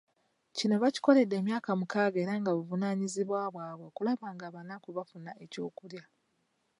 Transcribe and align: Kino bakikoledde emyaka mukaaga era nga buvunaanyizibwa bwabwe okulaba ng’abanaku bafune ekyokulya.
Kino 0.57 0.75
bakikoledde 0.83 1.35
emyaka 1.41 1.69
mukaaga 1.79 2.17
era 2.23 2.33
nga 2.39 2.51
buvunaanyizibwa 2.57 3.39
bwabwe 3.53 3.85
okulaba 3.89 4.27
ng’abanaku 4.35 4.87
bafune 4.97 5.31
ekyokulya. 5.43 6.03